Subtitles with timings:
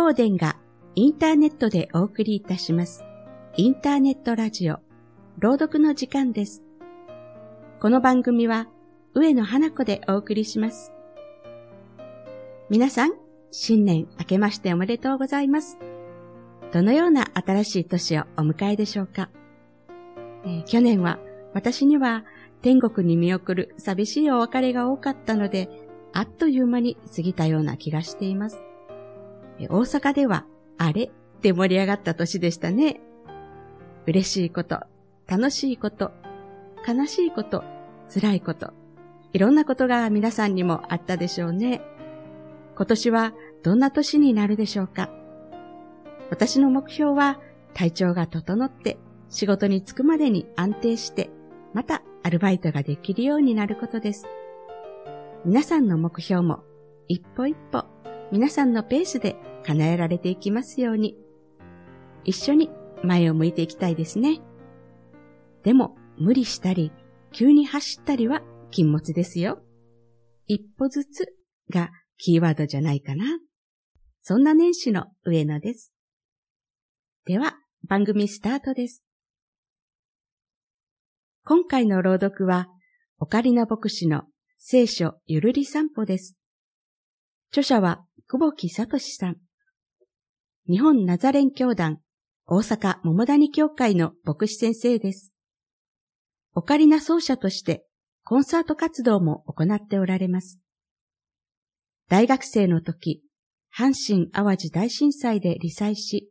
[0.00, 0.56] 法殿が
[0.94, 3.04] インターネットでお送りいたします。
[3.56, 4.78] インターネットラジオ、
[5.38, 6.62] 朗読の時間です。
[7.80, 8.66] この番組は
[9.12, 10.94] 上野花子でお送りします。
[12.70, 13.12] 皆さん、
[13.50, 15.78] 新年明けましておめでとうございます。
[16.72, 19.28] どのような新しい年をお迎えでしょうか、
[20.46, 21.18] えー、去年は
[21.52, 22.24] 私には
[22.62, 25.68] 天国に見送る寂しいお別れが多かったので、
[26.14, 28.62] あっという間に過ぎたような気がしています。
[29.68, 30.46] 大阪では、
[30.78, 31.10] あれっ
[31.40, 33.00] て盛り上がった年でしたね。
[34.06, 34.80] 嬉しいこと、
[35.26, 36.12] 楽しいこと、
[36.86, 37.64] 悲しいこと、
[38.12, 38.72] 辛いこと、
[39.32, 41.82] いろんなことが皆さんにもあったでしょうね。
[42.76, 45.10] 今年はどんな年になるでしょうか
[46.30, 47.38] 私の目標は
[47.74, 48.96] 体調が整って
[49.28, 51.28] 仕事に就くまでに安定して
[51.74, 54.26] またアルバイトができるようになることです。
[55.44, 56.64] 皆さんの目標も
[57.08, 57.84] 一歩一歩
[58.32, 61.16] 皆さんのペースで叶えられていきますように、
[62.24, 62.70] 一緒に
[63.02, 64.40] 前を向いていきたいですね。
[65.62, 66.92] でも、無理したり、
[67.32, 69.62] 急に走ったりは禁物ですよ。
[70.46, 71.26] 一歩ずつ
[71.70, 73.24] がキーワードじゃないかな。
[74.20, 75.92] そんな年始の上野です。
[77.24, 77.56] では、
[77.88, 79.04] 番組スタートです。
[81.44, 82.66] 今回の朗読は、
[83.18, 84.24] オカリナ牧師の
[84.58, 86.36] 聖書ゆるり散歩です。
[87.50, 89.36] 著者は久保木聡さん。
[90.70, 91.98] 日本ナザレン教団
[92.46, 95.34] 大阪桃谷教会の牧師先生です。
[96.54, 97.84] オカリナ奏者として
[98.22, 100.60] コンサート活動も行っておられます。
[102.08, 103.20] 大学生の時、
[103.76, 106.30] 阪神淡路大震災で罹災し、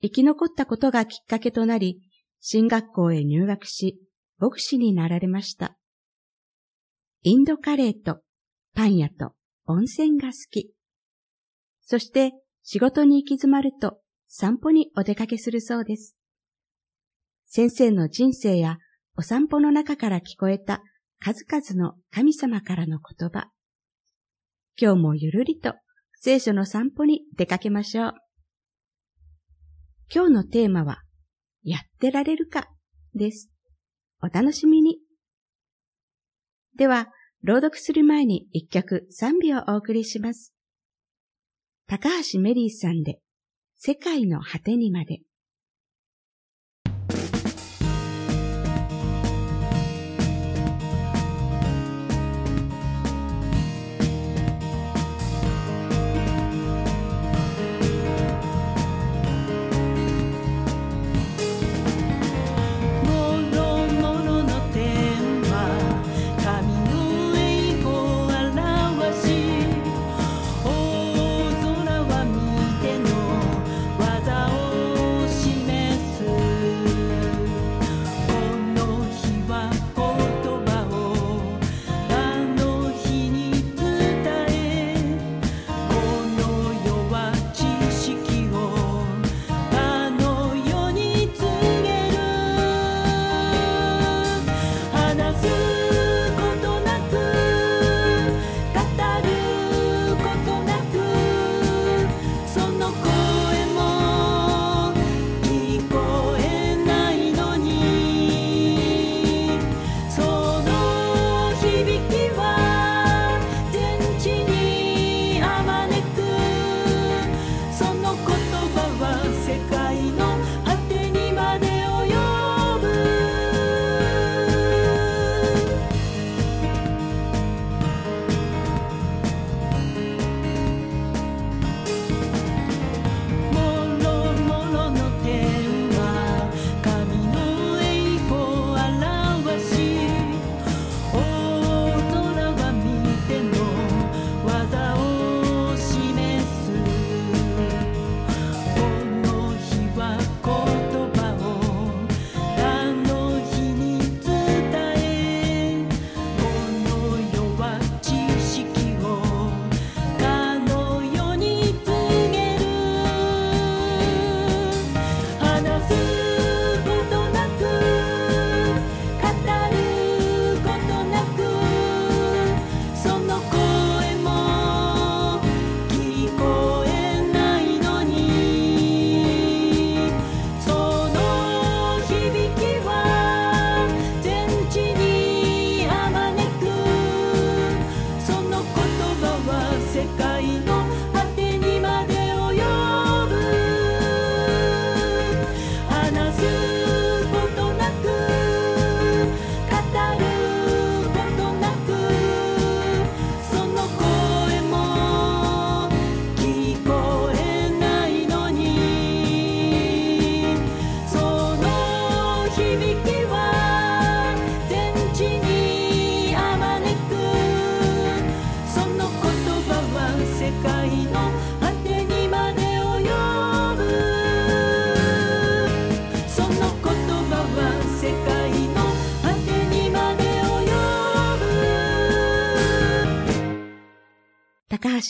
[0.00, 2.02] 生き残ったことがきっかけとなり、
[2.38, 3.98] 進学校へ入学し、
[4.38, 5.76] 牧師になられました。
[7.22, 8.20] インドカレーと
[8.76, 9.32] パン屋と
[9.66, 10.72] 温泉が好き。
[11.80, 12.30] そして
[12.62, 16.16] 仕事に行き詰まると散歩にお出かけするそうです。
[17.46, 18.78] 先生の人生や
[19.16, 20.82] お散歩の中から聞こえた
[21.20, 23.50] 数々の神様からの言葉。
[24.80, 25.74] 今日もゆるりと
[26.14, 28.14] 聖書の散歩に出かけましょう。
[30.14, 31.02] 今日のテーマは、
[31.64, 32.68] やってられるか
[33.14, 33.50] です。
[34.22, 34.98] お楽しみに。
[36.76, 37.08] では、
[37.42, 40.54] 朗読する前に一曲賛美をお送りします。
[41.92, 43.18] 高橋メリーさんで、
[43.74, 45.20] 世界の果てにまで。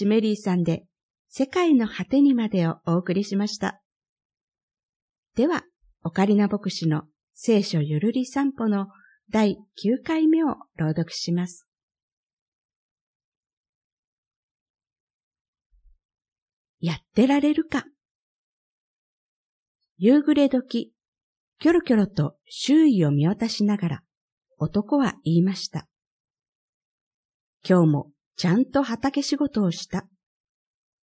[0.03, 0.85] 高橋メリーさんで
[1.29, 3.81] 世界の果てにまでをお送りしました。
[5.37, 5.63] では、
[6.03, 7.05] オカリナ牧師の
[7.35, 8.89] 聖書ゆるり散歩の
[9.31, 11.69] 第9回目を朗読します。
[16.81, 17.85] やってられるか？
[19.99, 20.93] 夕暮れ時、
[21.61, 24.03] キョロキョロと周囲を見渡しながら
[24.59, 25.87] 男は言いました。
[27.67, 30.07] 今日もちゃんと畑仕事をした。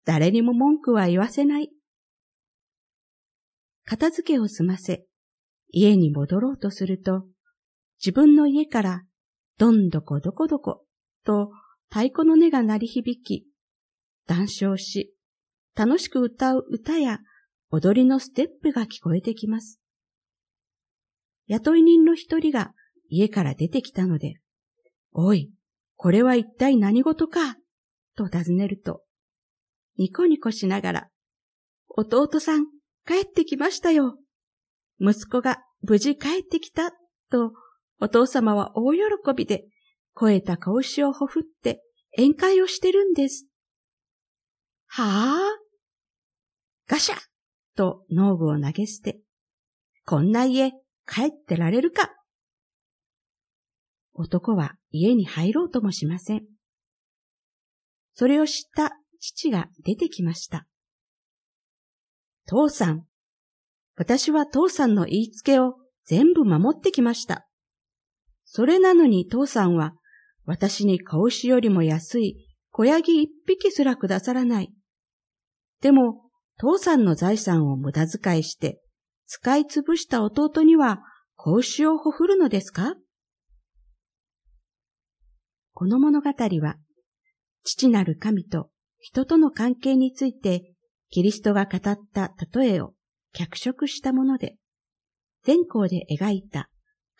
[0.05, 1.69] 誰にも文句は言わせない。
[3.85, 5.05] 片付けを済ませ、
[5.69, 7.25] 家に戻ろうとすると、
[7.99, 9.03] 自分の家から
[9.57, 10.85] どんどこどこどこ
[11.25, 11.51] と
[11.89, 13.45] 太鼓の音が鳴り響き、
[14.27, 15.13] 談笑し、
[15.75, 17.19] 楽しく歌う歌や
[17.71, 19.79] 踊りのステップが聞こえてきます。
[21.47, 22.73] 雇い人の一人が
[23.09, 24.35] 家から出てきたので、
[25.11, 25.51] おい、
[25.97, 27.57] これは一体何事か？
[28.15, 29.01] と尋ねると、
[29.97, 31.09] ニコニコしながら、
[31.89, 32.67] 弟さん、
[33.05, 34.17] 帰ってきましたよ。
[34.99, 36.91] 息子が無事帰ってきた、
[37.31, 37.53] と、
[37.99, 38.99] お父様は大喜
[39.35, 39.65] びで、
[40.13, 41.81] 肥えた子牛をほふって
[42.17, 43.45] 宴会をしてるんです。
[44.87, 45.57] はあ
[46.87, 47.15] ガシャ
[47.75, 49.19] と農具を投げ捨て、
[50.05, 50.71] こんな家
[51.07, 52.13] 帰ってられるか？
[54.19, 56.43] 男は家に入ろうともしません。
[58.15, 60.65] それを知った父が出てきました。
[62.47, 63.05] 父さん、
[63.95, 65.75] 私は父さんの言いつけを
[66.05, 67.47] 全部守ってきました。
[68.43, 69.93] それなのに父さんは
[70.45, 74.73] 私に子牛よりも安い小ヤギ一匹すらくださらない。
[75.81, 76.23] でも、
[76.57, 78.81] 父さんの財産を無駄遣いして、
[79.27, 81.03] 使い潰した弟には
[81.35, 82.95] 子牛をほふるのですか？
[85.79, 86.77] この物語は、
[87.63, 90.73] 父なる神と人との関係について
[91.11, 92.95] キリストが語った例えを
[93.31, 94.55] 脚色したもので、
[95.45, 96.71] 前校で描いた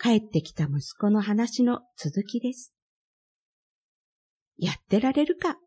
[0.02, 2.74] 帰ってきた息子の話の続きです。
[4.58, 5.58] やってられるか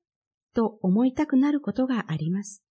[0.57, 2.65] と思いたくなることがあります。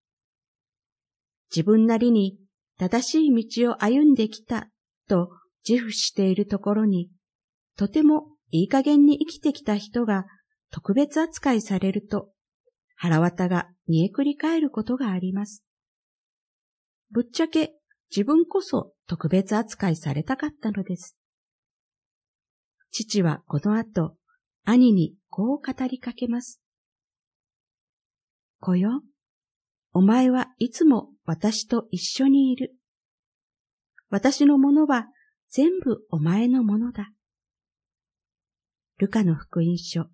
[1.50, 2.38] 自分なりに
[2.78, 4.68] 正しい道を歩んできた
[5.08, 5.30] と
[5.66, 7.10] 自負しているところに、
[7.78, 10.26] とてもいい加減に生きてきた人が
[10.72, 12.30] 特別扱いされると
[12.96, 15.64] 腹渡が煮えくり返ることがあります。
[17.12, 17.74] ぶっちゃけ
[18.16, 21.16] 自分こそ特別扱いされたかったのです。
[22.92, 24.16] 父はこの後、
[24.66, 26.60] 兄にこう語りかけます。
[28.60, 29.02] 子よ、
[29.94, 32.76] お前はいつも私と一緒にいる。
[34.10, 35.08] 私のものは
[35.50, 37.12] 全部お前のものだ。
[39.00, 40.08] ルカの福音書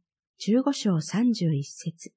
[0.47, 2.11] 15章31節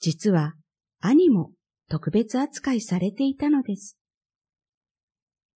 [0.00, 0.54] 実は
[1.02, 1.50] 兄も
[1.90, 3.98] 特別扱いされていたのです。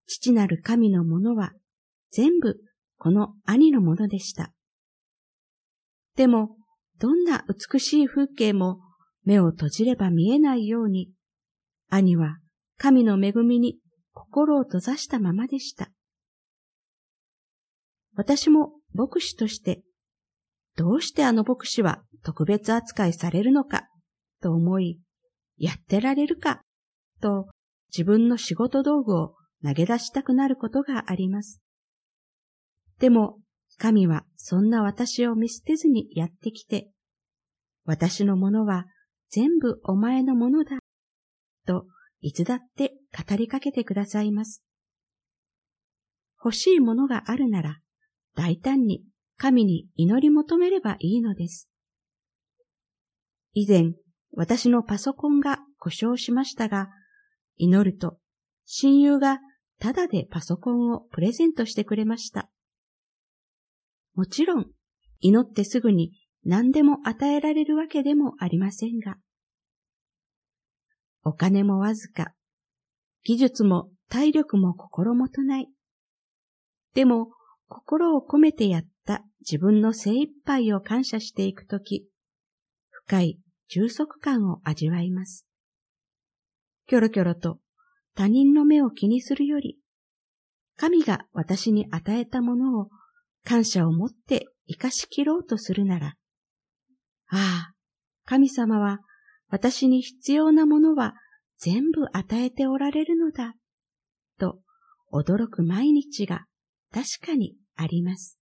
[0.06, 1.52] 父なる神のものは
[2.10, 2.58] 全部
[2.98, 4.52] この兄のものでした。
[6.14, 6.56] でも、
[6.98, 8.80] どんな美しい風景も
[9.24, 11.10] 目を閉じれば見えないように、
[11.88, 12.36] 兄は
[12.76, 13.78] 神の恵みに
[14.12, 15.90] 心を閉ざしたままでした。
[18.20, 19.80] 私も牧師として、
[20.76, 23.88] どうしてあの牧師は特別扱いされるのか
[24.42, 25.00] と思い、
[25.56, 26.60] やってられるか、
[27.22, 27.48] と
[27.88, 31.62] 自分の仕事道具を投げ出したくなることがあります。
[32.98, 33.38] でも、
[33.78, 36.90] 神はそんな私を見捨てずにやってきて、
[37.86, 38.84] 私のものは
[39.30, 40.76] 全部お前のものだ、
[41.66, 41.86] と
[42.20, 44.62] いつだって語りかけてくださいます。
[46.44, 47.78] 欲しいものがあるなら、
[48.34, 49.02] 大胆に
[49.36, 51.68] 神に祈り求めればいいのです。
[53.52, 53.94] 以前、
[54.32, 56.88] 私のパソコンが故障しましたが、
[57.56, 58.18] 祈ると
[58.64, 59.40] 親友が
[59.80, 62.50] ただでパソコンをプレゼントしてくれました。
[64.14, 64.66] もちろん、
[65.20, 66.12] 祈ってすぐに
[66.44, 69.16] 何でも与えられるわけでもありませんが、
[71.22, 72.32] お金もわずか、
[73.24, 75.68] 技術も体力も心もとない。
[76.94, 77.30] でも、
[77.70, 82.04] 心を込めてやった自分の精一杯を感謝していくとき、
[82.90, 85.46] 深い充足感を味わいます。
[86.88, 87.60] キョロキョロと
[88.16, 89.78] 他人の目を気にするより、
[90.76, 92.88] 神が私に与えたものを
[93.44, 96.14] 感謝を持って生かし切ろうとするなら、
[97.28, 97.72] ああ、
[98.24, 98.98] 神様は
[99.48, 101.14] 私に必要なものは
[101.58, 103.54] 全部与えておられるのだ、
[104.40, 104.58] と
[105.12, 106.46] 驚く毎日が
[106.92, 108.39] 確かにあります。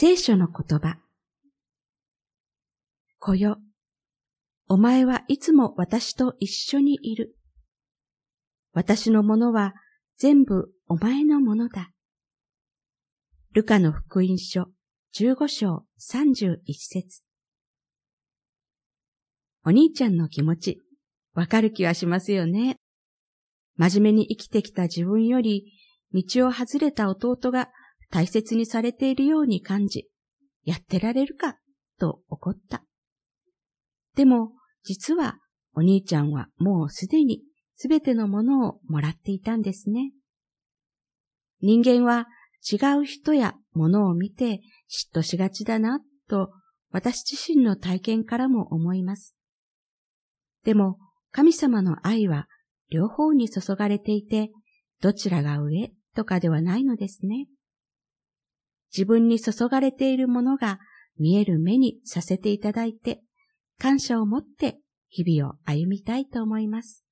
[0.00, 0.98] 聖書の言葉。
[3.18, 3.58] 子よ、
[4.68, 7.34] お前はいつも私と一緒にいる。
[8.72, 9.74] 私のものは
[10.16, 11.90] 全部お前のものだ。
[13.54, 14.68] ルカの福音書
[15.16, 17.22] 15章31節
[19.64, 20.80] お兄ちゃんの気持ち、
[21.34, 22.76] わかる気はしますよね。
[23.74, 25.72] 真面目に生きてきた自分より、
[26.12, 27.68] 道を外れた弟が
[28.10, 30.08] 大切にされているように感じ、
[30.64, 31.58] やってられるか、
[31.98, 32.84] と怒った。
[34.14, 34.52] でも、
[34.84, 35.36] 実は、
[35.74, 37.42] お兄ちゃんはもうすでに
[37.76, 40.10] すべてのものをもらっていたんですね。
[41.60, 42.26] 人間は
[42.70, 44.60] 違う人やものを見て
[44.90, 46.50] 嫉妬しがちだな、と
[46.90, 49.36] 私自身の体験からも思います。
[50.64, 50.98] でも、
[51.30, 52.48] 神様の愛は
[52.90, 54.50] 両方に注がれていて、
[55.00, 57.46] どちらが上とかではないのですね。
[58.92, 60.78] 自分に注がれているものが
[61.18, 63.20] 見える目にさせていただいて、
[63.78, 64.78] 感謝を持って
[65.08, 67.04] 日々を歩みたいと思います。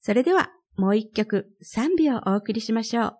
[0.00, 3.16] それではもう一曲賛美をお送りしましょう。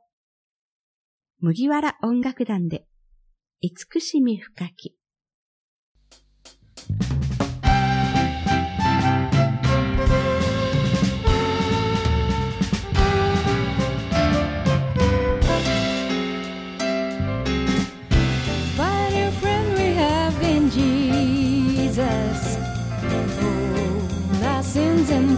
[1.40, 2.86] 麦わら音楽団で、
[3.60, 4.96] 慈しみ深き。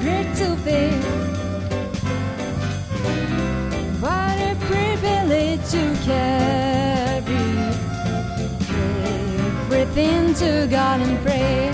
[0.05, 0.93] And to bear.
[4.01, 7.45] What a privilege to carry
[9.63, 11.73] everything to God in prayer.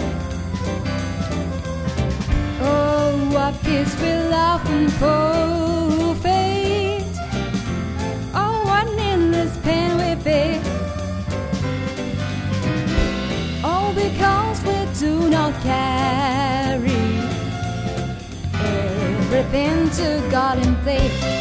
[2.61, 5.49] Oh, what peace we love and full.
[8.35, 10.61] Oh, what needless pain we bear.
[13.65, 16.48] All because we do not carry
[19.31, 21.38] Everything to God in faith.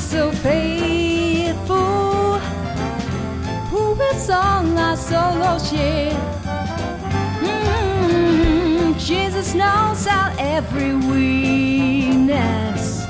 [0.00, 2.38] so faithful.
[3.70, 6.12] Who will song our solo share?
[7.42, 13.04] Mm, Jesus knows our every weakness.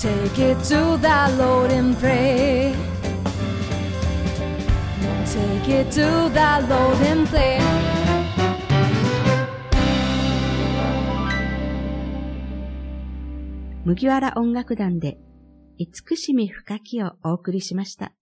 [0.00, 2.74] Take it to the Lord and pray.
[5.26, 7.58] Take it to the Lord and pray.
[13.88, 15.16] 麦わら音楽団で
[15.77, 18.13] 慈しみ深きをお送りしました。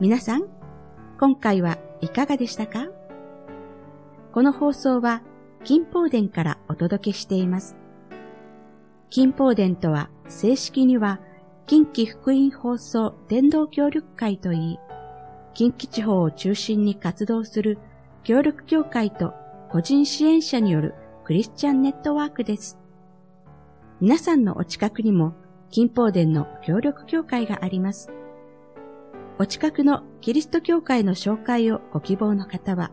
[0.00, 0.48] 皆さん、
[1.18, 2.86] 今回はいかがでしたか？
[4.32, 5.22] この放送は
[5.64, 7.76] 金宝殿からお届けしています。
[9.12, 11.20] 金宝殿とは正式には
[11.66, 14.78] 近畿福音放送伝道協力会といい、
[15.52, 17.76] 近畿地方を中心に活動する
[18.24, 19.34] 協力協会と
[19.70, 22.78] 個人支援者によるクリスチャンネットワークです。
[24.00, 25.34] 皆さんのお近くにも
[25.68, 28.10] 金宝殿の協力協会があります。
[29.38, 32.90] お近くのキリスト教会の紹介をご希望の方は、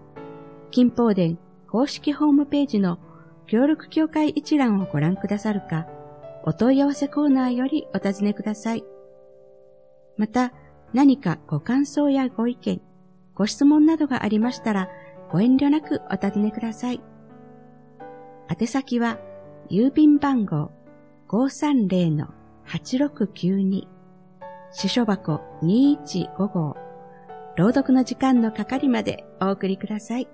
[0.69, 1.38] 金宝殿
[1.69, 2.99] 公式ホームページの
[3.47, 5.88] 協力協会一覧をご覧くださるか、
[6.50, 8.83] お問い合わせコーナーよりお尋ねください。
[10.18, 10.51] また、
[10.94, 12.81] 何かご感想やご意見、
[13.35, 14.90] ご質問などがありましたら、
[15.31, 17.03] ご遠慮なくお尋ねください。
[18.50, 19.20] 宛先は、
[19.70, 20.72] 郵便番号
[21.27, 23.88] 530-8692、
[24.72, 26.75] 支所箱215号、
[27.57, 30.27] 朗読の時間の係までお送りください。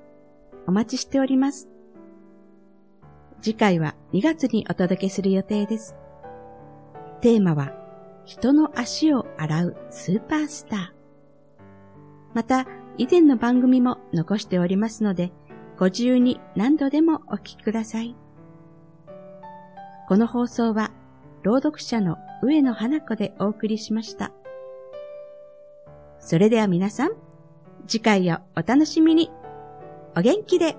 [0.65, 1.67] お待ちしております。
[3.41, 5.93] 次回は2月にお届けする予定です。
[7.25, 7.73] テーマは、
[8.23, 10.89] 人の足を洗うスーパースター。
[12.35, 12.67] また、
[12.99, 15.31] 以前の番組も残しておりますので、
[15.75, 18.15] ご自由に何度でもお聞きください。
[20.07, 20.91] この放送は、
[21.41, 24.31] 朗読者の上野花子でお送りしました。
[26.19, 27.13] それでは皆さん、
[27.88, 29.31] 次回をお楽しみに。
[30.15, 30.77] お元気で